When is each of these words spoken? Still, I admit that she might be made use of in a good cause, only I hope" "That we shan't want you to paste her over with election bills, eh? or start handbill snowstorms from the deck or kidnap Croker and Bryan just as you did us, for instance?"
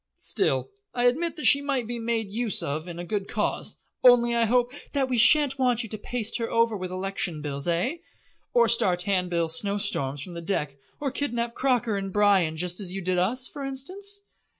Still, 0.15 0.71
I 0.95 1.03
admit 1.03 1.35
that 1.35 1.45
she 1.45 1.61
might 1.61 1.85
be 1.85 1.99
made 1.99 2.27
use 2.27 2.63
of 2.63 2.87
in 2.87 2.97
a 2.97 3.03
good 3.05 3.27
cause, 3.27 3.77
only 4.03 4.35
I 4.35 4.45
hope" 4.45 4.73
"That 4.93 5.09
we 5.09 5.19
shan't 5.19 5.59
want 5.59 5.83
you 5.83 5.89
to 5.89 5.97
paste 5.99 6.37
her 6.39 6.49
over 6.49 6.75
with 6.75 6.89
election 6.89 7.39
bills, 7.43 7.67
eh? 7.67 7.97
or 8.51 8.67
start 8.67 9.03
handbill 9.03 9.47
snowstorms 9.47 10.23
from 10.23 10.33
the 10.33 10.41
deck 10.41 10.75
or 10.99 11.11
kidnap 11.11 11.53
Croker 11.53 11.97
and 11.97 12.11
Bryan 12.11 12.57
just 12.57 12.79
as 12.79 12.91
you 12.91 12.99
did 13.01 13.19
us, 13.19 13.47
for 13.47 13.63
instance?" 13.63 14.21